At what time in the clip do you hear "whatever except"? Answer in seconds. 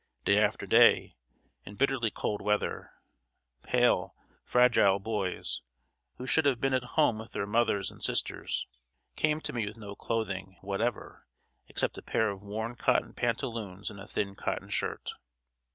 10.61-11.99